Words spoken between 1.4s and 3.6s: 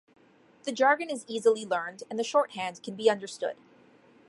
learned and the shorthand can be understood.